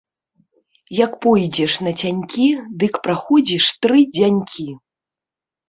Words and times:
Як 0.99 1.11
пойдзеш 1.25 1.75
нацянькі, 1.89 2.49
дык 2.85 2.93
праходзіш 3.05 3.71
тры 3.85 3.99
дзянькі. 4.19 4.69